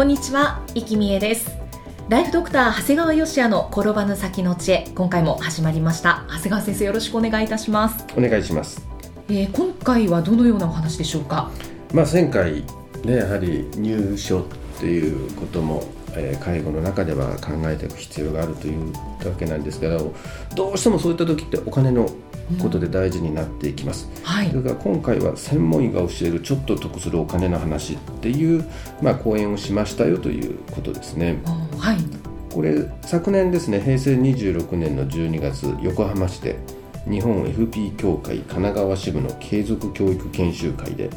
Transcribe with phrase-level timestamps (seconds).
[0.00, 1.54] こんにちは、生きみえです。
[2.08, 6.24] ライフドクター長谷川芳也の転ばぬ先の知恵今回も始まりました。
[6.26, 8.06] 長谷川先生よろしくお願いいたします。
[8.16, 8.88] お願いします、
[9.28, 11.50] えー、今回はどのようなお話でしょうか？
[11.92, 12.64] まあ、前回
[13.04, 14.44] ねやはり入所っ
[14.80, 15.84] ていうことも、
[16.16, 20.14] えー介護の中では考えていく必要があるというわけなんですけど
[20.54, 22.10] どうしてもそういった時ってお金の
[22.58, 24.48] ことで大事になっていきます、はい。
[24.48, 28.64] それから今回は専門医が教えるちょっと得するお金の話っていう、
[29.02, 31.40] まあ、講演をしましたよということですね。
[31.78, 32.20] はい。
[32.52, 36.58] これ昨年ですね平成26年の12月横浜市で
[37.08, 41.10] 日本 FP 協会神奈川支部の継続教育研修会で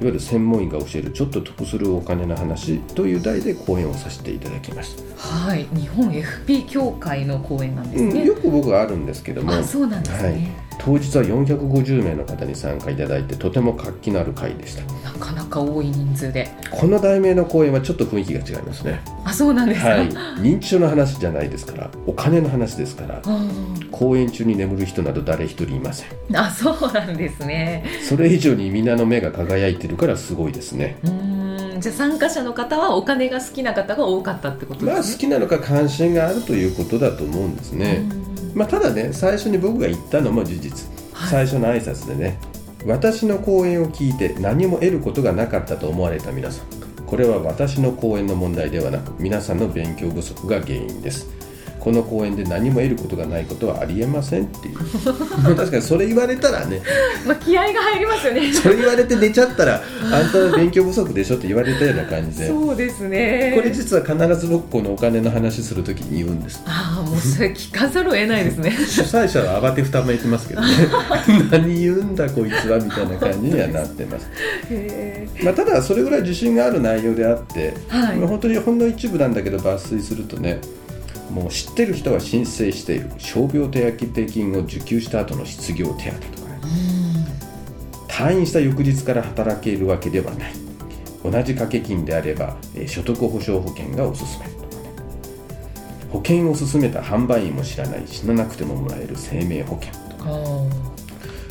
[0.00, 8.24] いわゆる専門医が教えるちょっと得するお金の話という題で講演をさせていただきました、はい、日本 FP 協会の講演なんですうん、ね。
[8.24, 9.52] よく僕はあるんですけども。
[9.52, 10.67] あ、そうなんですね。
[10.78, 16.48] 当日は450名の方に参加いただいてとても活気のある会でしたなかなか多い人数で。
[16.70, 19.88] この題名の講演はちょっと雰囲気が違いますねあ、そうなんですか？
[19.88, 23.40] はい認知症の話じゃないですからお金の話ですからあ
[23.90, 27.84] 講演中に眠る人など誰一人いませんーあ、そうなんですね。
[28.08, 30.96] それ以上に皆の目が輝いてるからすごいですね。
[31.02, 35.18] うーん、じゃあ参加者の方はお金が好きな方が多かったってことまあ好ですね。
[35.18, 38.02] きなのか関心があるということだと思うんですね。
[38.58, 40.88] まあただね最初に僕が言ったのも事実。
[41.12, 42.38] はい最初の挨拶でね、
[42.86, 46.66] 私の講演を聞いて何も得ることがなかったと思われた皆さん。
[47.06, 51.37] これは私の講演の問題ではなく皆さんの勉強不足が原因です。
[51.80, 54.78] この講演で何も得ることがないことはありえませんっていう。
[55.42, 56.82] ま あ確かにそれ言われたらね、
[57.26, 58.52] まあ気合が入りますよね。
[58.52, 62.48] それ言われて寝ちゃったらあんたは勉強不足でしょって言われたような感じで。
[62.48, 63.52] そうですね。
[63.56, 68.70] これ実は必ず僕このお金の話するときに言うんですああ、もうそれ聞かざるを得ないですね。
[68.88, 70.68] 主催者は慌てふためいてますけどね
[71.50, 74.28] 何言うんだこいつはみたいな感じにはなってます、
[74.70, 80.60] へまあ、ただそれぐらい自信がある内容であって、はいまあ本当にほんの一部なんだけど抜粋するとね
[81.30, 83.10] もう知ってる人は申請している。
[83.18, 86.60] 傷病手当金を受給した後の失業手当とかね。
[88.08, 90.52] 退院した翌日から働けるわけではない。
[91.22, 94.68] 同じ掛け金であれば、えー所得保障保険がおすすめとかね。
[96.10, 100.30] 保険を勧めた販売員も知らない死ななくてももらえる生命保険とか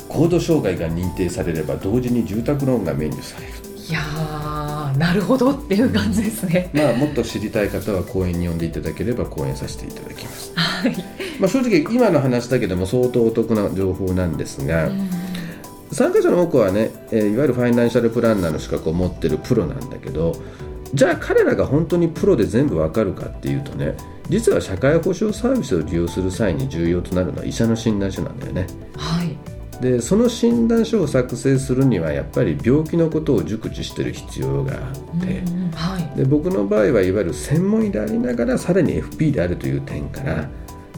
[0.10, 3.54] 高度障害が認定されれば同時に住宅ローンが免除される
[3.90, 6.70] いやー、なるほどっていう感じですね。
[6.74, 10.96] まあもっと知りたい方は講演に呼んでいただければ講演させていただきます、はい。
[11.40, 14.90] まあ、正直今の話だけでも相当お得な情報なんですが、
[15.92, 20.34] 参加者の多くはね、えーいわゆるファイナンシャルプランナーの資格を持ってるプロなんだけど
[20.94, 23.96] じゃあ彼らが本当にプロで全部わかるかっていうとね
[24.30, 29.37] 実は社会保障サービスを利用する際に重要となるのは医者の診断書なんだよねはい。
[29.82, 36.18] でその診断書を作成するにはやっぱり病気のことを熟知してる必要があって、うんはい。
[36.18, 40.50] で僕の場合はいわゆる専門医でありながらさらに FP であるという点から、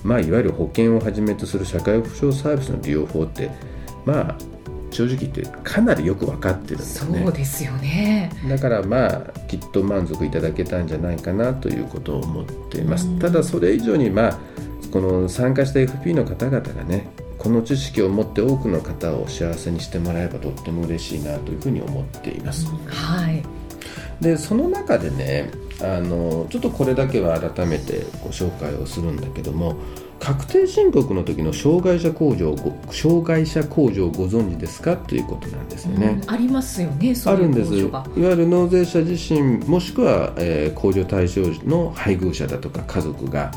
[0.03, 3.51] まあ、いわゆる保険をはじめとする社会保障サービスの利用法って
[4.05, 4.37] まあ
[4.91, 8.31] 正直言ってかなりよく分かってるんですそうねですよね。
[8.47, 14.39] だからまあきっと満足いただけたんじゃないかなということを思っていますうんただそれ以上にまあ
[14.91, 23.41] この参加した FP の方々がねこの知識を持って多くの方を幸せにしてもらえばとっても嬉しいなというふうに思っています、はい。
[24.21, 25.49] でその中でね
[25.81, 29.77] あのちょっとこれだけは改めてご紹介をするんだけども
[30.19, 32.53] 確定申告の時の障害者控除
[32.91, 36.19] 障害者控除をご存知ですかということなんですよね。
[36.21, 37.15] うんありますよね。
[37.15, 43.51] そういうあるんですいわゆる納税者自身もしくは、えー控除対象の配偶者だとか家族が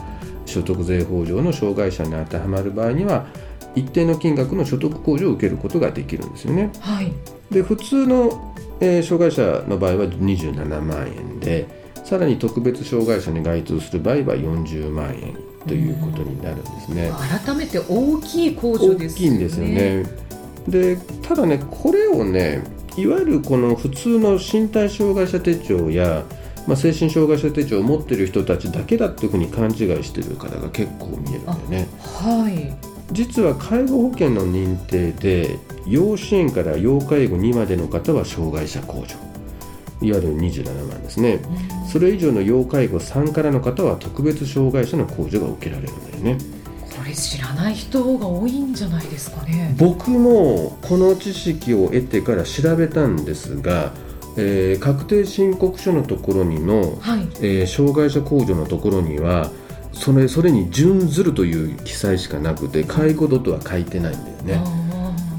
[0.46, 3.26] 所得税法上の障害者に当てはまる場合には
[3.74, 6.70] 一定の金額の所得控除を受けることができるんですよね。
[6.80, 7.12] はい。
[7.50, 11.68] で普通の、えー障害者の場合は27万円で
[12.04, 15.36] さらに特別障害者に該当する場合は40万円
[15.66, 17.12] ということになるんですね。
[17.44, 19.66] 改めて大きい控除大ですきいんですよ。
[19.66, 20.04] ね。
[20.68, 22.62] でただねこれをね
[22.96, 26.24] いわゆるこの普通の身体障害者手帳や、
[26.66, 31.88] まあ、精神障害者手帳を持ってる人たちだけだっていうふうに勘違いしてる方が結構見えるんだよね。
[32.02, 32.91] はい。
[33.12, 39.16] 実は介護保険の認定で要支援から要介護2までの方は障害者控除。
[40.00, 41.40] いわゆる27万ですね、
[41.82, 46.38] うん、それ以上の要介護3からの方は特別障害者の控除が受けられるんだよね。
[46.96, 49.74] これ知らない人が多いんじゃないですかね。
[49.78, 53.92] 僕もこの知識を得てから調べたんですが
[54.36, 59.50] えー、確定申告書のところにの、はい、えー、障害者控除のところには
[59.92, 64.64] それそれに準ずるという記載しかなくて介護度とは書いてないんだよね。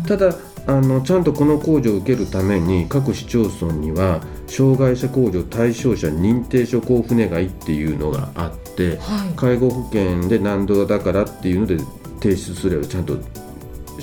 [0.07, 0.35] ただ
[0.65, 11.77] あのちゃんとこの控除を受けるために各市町村には障害者控除対象者認定書交付願いっていうのがあって、はい、介護保険で何度だからっていうので
[12.21, 13.17] 提出すればちゃんと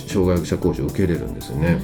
[0.07, 1.81] 障害者控除を受けれるんですよね。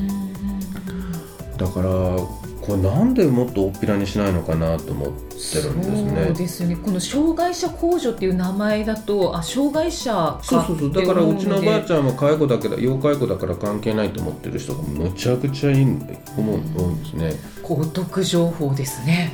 [1.56, 5.25] だからこれなんでもっと大っぴらにしないのかなと思って
[5.60, 6.24] るんですね。
[6.26, 6.76] そうですね。
[6.76, 10.92] この障害者控除っていう名前だと、あ、障害者そうそうそう。
[10.92, 15.86] だからうちのばあちゃんも介護だけど、要介護だから関係ないと思ってる人がむちゃくちゃいい
[16.36, 17.32] 思う、多いんですね。
[17.62, 19.32] 高得情報ですね。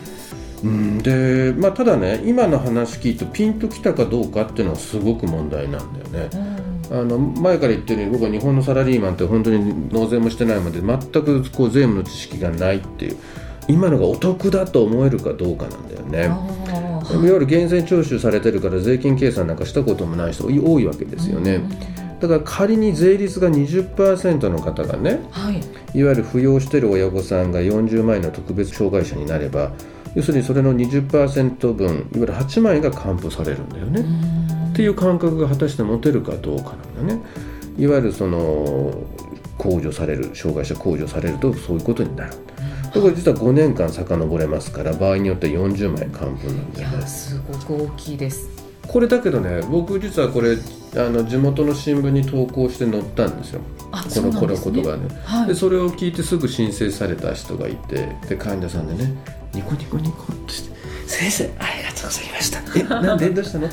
[0.64, 6.30] うん、で、まあ、ただね今の話聞いてピンときたかどうかっていうのはすごく問題なんだよね。
[6.34, 13.16] うんあの前から言ってるように僕は日本のサラリーマンって本当に納税もしてないので全くこう税務の知識がないっていう
[13.68, 16.62] 今のがお得だと思えるかどうかなんだよね。
[17.12, 21.60] いわゆる源泉徴収されてるから税金計算なんかしたこともない人多いわけですよね。
[22.20, 29.72] だから仮に税率が20%の方がね、はい、いわゆる扶養してる親御さんが40万円の特別障害者になれば
[30.14, 34.04] 要するにそれの20%分いわゆる8万円が還付されるんだよね。
[34.70, 37.20] っていう感覚が果たして持てるかどうかなんだね
[37.76, 38.94] いわゆるその
[39.58, 42.32] 控除される障害者控除されるとそういうことになる。
[43.00, 48.48] これ実は5年間遡れますから場合によっては40万円還付なんで、ね、すごく大きいです。
[48.86, 50.56] これだけどね僕実はこれ
[50.96, 53.60] あの地元の新聞に投稿して載ったんですよ。
[53.90, 59.14] このこのことがね、はい、でそれを聞いてすぐ申請された人がいてで患者さんでね
[59.54, 63.68] ニコニコニコっとして「先生ありがとうございました」えなんでどうしたの？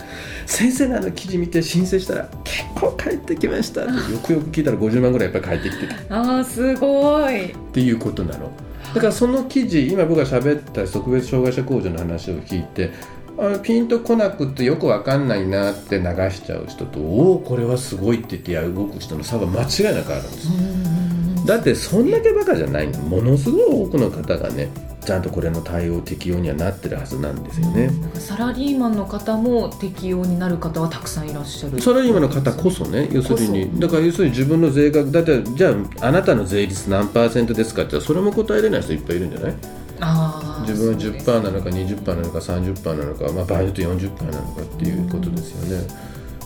[0.46, 6.16] 先生のあの記事見て申請したら結構返ってきましたってよくよく聞いたら50万ぐらいやっぱり返ってきてた。
[6.16, 7.52] ああすごい。
[7.52, 8.52] っていうことなの
[8.94, 12.92] だからその記事今僕が喋った特別障害者控除の話を聞いて
[13.38, 21.46] あピンとこなくってよくわかんないなって流しちゃう人とおおこれはすごいって言ってや動く人の差は間違いなくあるんです。
[21.46, 23.00] だってそんだけバカじゃないの。
[23.00, 24.70] ものすごい多くの方がね
[25.10, 31.82] ちゃんとこれの対応適用にはなってるはずなんですよね、うん、サラリーマンの方も適用になる方はたくさんいらっしゃる。
[31.82, 33.80] サラリーマンの方こそね要するに。
[33.80, 35.72] だから要するに自分の税額だってじゃ
[36.02, 39.56] ああなたの税率何パーセントですかってそれも答えれない人いっぱいいるんじゃない？
[40.02, 45.88] あ自分は10%なのか20%なのか30%なのか、まあ、場合によって40%なのかっていうことですよね、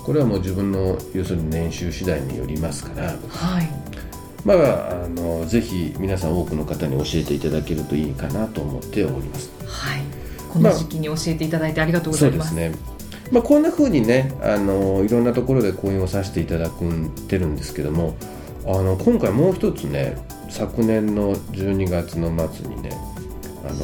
[0.05, 3.82] これはもう自分の要するに年収次第によりますから、はい
[4.45, 9.51] まあ、あのぜひ皆さん多くの方に教えていただけるといいかなと思っております。
[9.65, 10.01] はい、
[10.51, 12.53] この時期に教えていただいてありがとうございます。
[12.53, 12.93] まあ、そうですね。
[13.31, 18.15] まあ、こんなふうにねあのいろんなところで講演をさせていただくてるんですけども
[18.65, 20.17] あの今回もう一つね
[20.49, 22.91] 昨年の12月の末にね
[23.65, 23.79] あの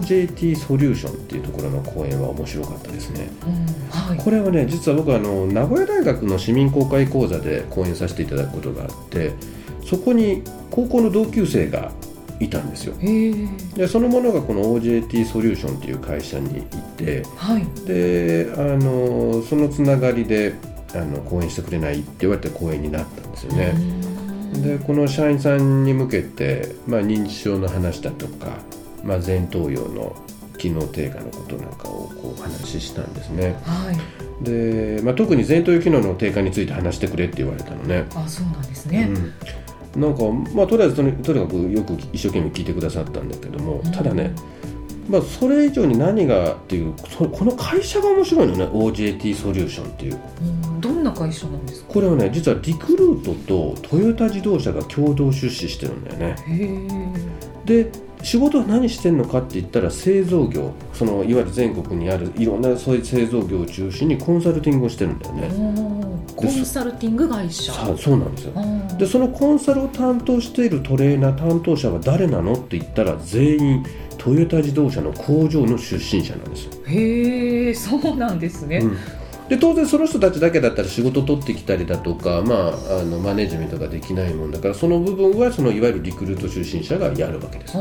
[0.00, 3.90] OJT ソリューションっていうところの講演は面白かったですね、うん。
[3.90, 9.32] はい、これはね実は僕あの名古屋大学の市民公開講座で講演させていただくことがあって
[9.88, 11.90] そこに高校の同級生が
[12.40, 12.94] いたんですよ。
[13.74, 16.62] でそのものがこの OJT ソリューションっていう会社にい
[16.98, 20.54] て、はい、であのそのつながりで
[20.94, 23.74] あの講演してくれないって言われて講演になったんですよね。
[24.62, 28.58] でこの社員さんに向けて、まあ、認知症の話だとか、
[29.04, 30.16] まあ、前頭葉の
[30.58, 33.56] 機能低下のことなんかをこう話したんですね。
[33.64, 38.06] はい、で、まあ、特に前頭葉機能の低下について話してくれって言われたのね。
[38.14, 39.32] あそうなんですね、うん
[39.98, 40.22] なんか、
[40.54, 44.34] まあ、とりあえずとにかくよく一生懸命聞いてくださったんだけども、ただね、
[45.08, 50.18] まあ、それ以上に何がっていうこの会社が面白いのね OJT ソリューションっていう、
[50.80, 51.92] どんな会社なんですか？
[51.94, 53.34] これはね実はリクルート
[53.74, 56.36] とトヨタ自動車が共同出資してるんだよね。
[57.64, 57.90] で
[58.22, 65.48] 仕事は何してんのかって言ったら製造業そのいわゆる全国にあるいろんなそういう製造業を中心にコンサルティングをしてるんだよね。
[66.34, 67.72] コンサルティング会社。
[67.96, 68.52] そうなんですよ
[68.98, 73.86] でそのコンサルを担当しているトレーナー担当者は誰なのって言ったら全員
[74.18, 76.64] トヨタ自動車の工場の出身者なんです。
[76.64, 78.96] よへえそうなんですね、うん。
[79.48, 87.74] で当然その人たちだけだったら仕事取ってきたりだとか、まあ、あのマネジメントができないもんだからその部分はそのいわゆるリクルート出身者がやるわけです。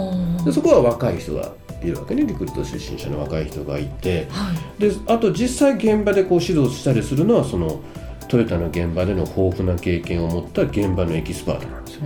[0.45, 2.25] でそこは若い人がいるわけね。
[2.25, 7.81] リクルート出身者の若い人がいて、はい、であと実際現場でこう指導したりするのはその
[8.27, 12.01] トヨタの現場での豊富な経験を持った現場のエキスパートなんですよ。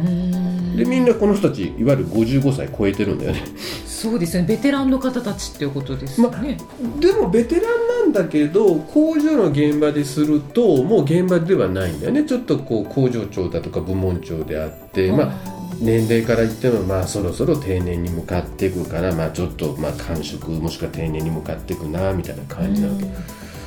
[0.77, 3.43] でみんなこの人たちいわゆる55歳超えてるんだよね。
[3.85, 4.47] そうですね。
[4.47, 12.23] ベテランの方たちっていうことですよね、ま、でもベテランなんだけど工場の現場でするともう現場ではないんだよね。
[12.23, 23.05] ちょっとこう工場長だとか部門長であってまあ年齢から言ってもまあそろそろ定年に向かっていくからまあちょっとまあ感触もしくは定年に向かっていくなみたいな感じなわけ、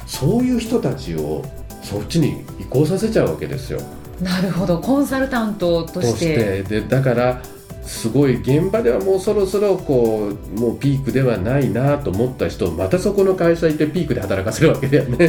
[0.06, 1.44] そういう人たちを
[1.84, 3.80] そっちに移行させちゃうわけですよ。
[4.20, 7.42] なるほどコンサルタントとしてでだから
[7.82, 15.28] すごい現場ではもうそろそろこうもうピークではないなと思った人をまたそこの会社行ってピークで働かせるわけだよね。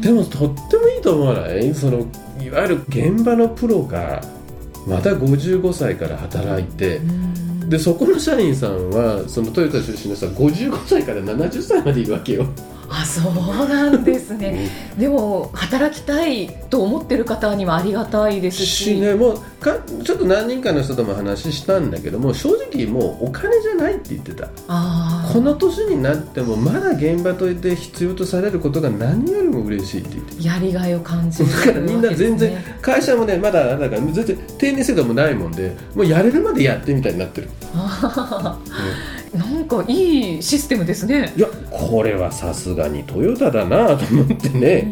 [0.00, 1.74] でもとってもいいと思わない？
[1.74, 2.06] その
[2.40, 4.22] いわゆる現場のプロが
[4.86, 7.00] また55歳から働いて、
[7.68, 12.46] でそこの社員さんはそのトヨタ出身の人は55歳から70歳までいるわけよ。
[12.90, 18.98] あそうなんですね、でも働きたいと思ってる方にはありがたいですし。
[18.98, 24.46] ねもうかちょっと何人かの人とも話したんだけども正直もうお金じゃないって言ってた。
[24.46, 37.48] この年になってもまだ現場として必要とされることが何よりも嬉しいって言ってやりがいを感じる、だからみんな全然、会社もねまだだから全然定年制度もないもんでもうやれるまでやってみたいになってる。
[39.34, 41.32] なんかいいシステムですね。
[41.36, 44.90] いやこれはさすがにトヨタだなと思ってね。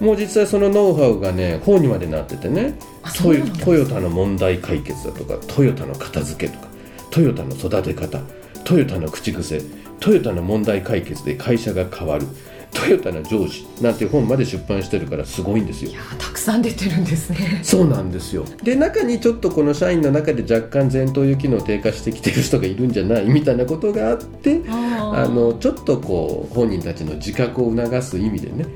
[0.00, 2.74] もう実際そのノウハウがね本にまでなっててね。
[3.16, 6.68] トヨトヨタの問題解決だとかトヨタの片付けとか
[7.10, 8.20] トヨタの育て方
[8.64, 9.60] トヨタの口癖
[10.00, 12.26] トヨタの問題解決で会社が変わる
[12.72, 15.90] トヨタの上司なんて本まで出版してるからすごいんですよ。
[15.90, 17.60] いやたくさん出てるんですね。
[17.62, 18.44] そうなんですよ。
[18.62, 28.66] で中にちょっとこの社員の中で若干前頭葉機能低下してきてる人がいるんじゃないみたいなことがあってあのちょっとこう本人たちの自覚を促す意味でね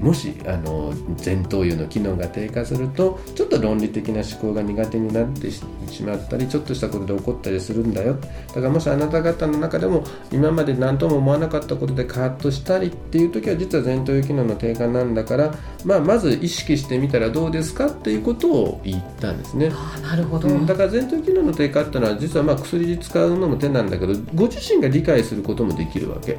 [0.00, 0.92] もしあの
[1.24, 5.48] 前頭葉の機能が低下するとちょっと論理的な思考が苦手になって
[5.88, 8.16] しまったりちょっとしたことで起こったりするんだよ
[8.48, 19.70] だからもしあなた方の中でも今まで何とも思わなかったことでカーッとしたりっていう時は実は前頭葉機能の低下なんだから、まあ、まず意識してみたらどうですかっていうことを言ったんですね。
[19.72, 26.38] あなるほど、うん、だから前頭葉機能の低下っていうのは実はまあ薬で使うのも手なんだけどご自身が理解することもできるわけ。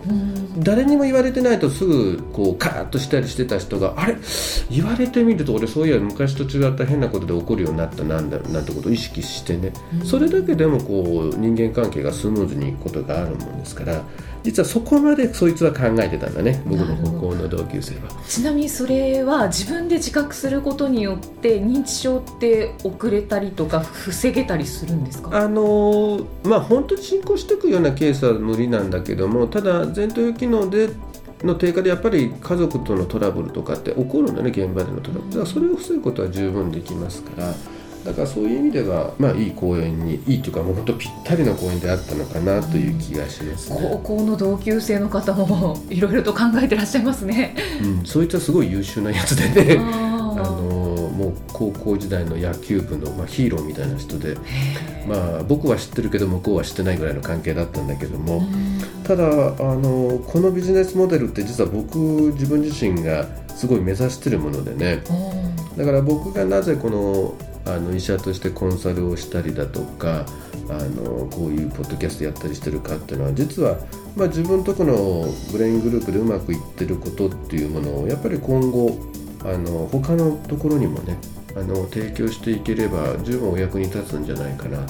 [0.60, 4.16] 誰にも言われてないとすぐこうカーッとしたりしてた人があれ？
[4.70, 9.72] 言われてみると俺そういや昔と違った変なことで起こるようになったなんだなんてことを意識してね、
[10.02, 14.02] うん、それだけでもこう人間関係がスムーズにいくことがあるもんですから
[14.44, 16.62] 実はそこまでそいつは考えてたんだね。
[16.68, 18.02] 僕の高校の同級生は。
[18.28, 25.36] ちなみにそれは自分で自覚することによって認知症って遅れたりとか防げたりするんですか？
[25.36, 30.90] あのまあ本当に進行していくようなケースは無理なんだけどもただ前頭葉機能で
[31.44, 35.30] の低下でやっぱり家族とのトラブルとかって起こるんだね現場でのトラブル。
[35.30, 37.52] だからそれを防ぐことは十分できますから
[38.06, 54.38] だからそういう意味ではまあいい公演にいいというかもう本当ぴったりの公演であったのかなという気がします、ね、高校の同級生の方もいろいろと考えてらっしゃいますね、うん、そいつはすごい優秀なやつでねあのもう高校時代の野球部の、まあ、ヒーローみたいな人で、
[55.08, 58.44] まあ、僕は知ってるけど向こうは知ってないぐらいの関係だったんだけども
[59.04, 59.30] ただあ
[59.76, 61.98] のこのビジネスモデルって実は僕
[62.34, 65.02] 自分自身がすごい目指してるものでね。
[65.78, 67.36] だから僕がなぜこの
[67.66, 70.26] あの医者としてコンサルをしたりだとか
[70.70, 73.78] あのこういうポッドキャストやったりしてるかっていうのは実は、
[74.16, 78.98] まあ、自分とこのブレイングループでうまくいってることっていうものをやっぱり今後
[79.44, 81.18] あの他のところにもね
[81.56, 84.90] あの提供していければ十分お役に立つんじゃないかなだか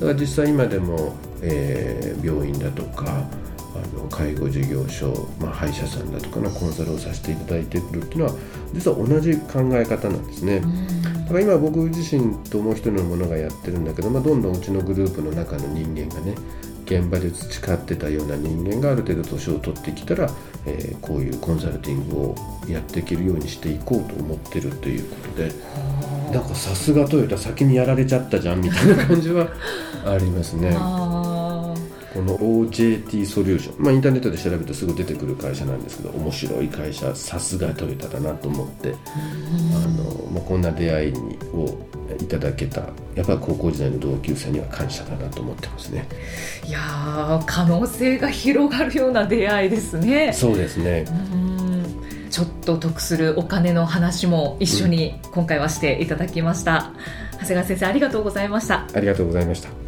[0.00, 3.26] ら実際今でも、えー、病院だとか
[3.74, 8.32] あの介護事業所、まあ、歯医者さんだとかのコンサルをさせていただいてくるっていうのは
[8.72, 10.60] 実は同じ考え方なんですね。
[10.60, 10.66] だ
[11.28, 16.34] から今僕自身ともう一人のものがやってるんだけど、まあ、どんどんうちのグループの中の人間がね
[16.84, 20.30] 現場で培ってたような人間がある程度年を取ってきたら、
[20.64, 22.34] えー、こういうコンサルティングを
[22.66, 25.52] やっていけるようにしていこうと思ってるということで
[26.32, 29.48] なんかさすがトヨタ先にやられちゃったじゃんみたいな感じは
[30.06, 30.74] ありますね。
[32.14, 38.94] この OJT ソリューション、まあ、インターネットで調べるとすぐ出てくる会社なんですけど面白い会社さすがトヨタだなと思って
[39.74, 41.86] あの、まあ、こんな出会いにを
[42.18, 42.80] いただけた
[43.14, 46.08] やっぱり高校時代の同級生には感謝だなと思ってますね。
[46.66, 50.32] いや可能性が広がるような出会いですね。
[50.32, 51.04] そうですね。
[52.30, 56.92] ちょっと得するお金の話も一緒に今回はしていただきました、
[57.32, 58.86] うん、長谷川先生ありがとうございました。
[58.94, 59.87] ありがとうございました